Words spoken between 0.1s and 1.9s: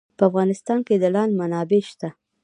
په افغانستان کې د لعل منابع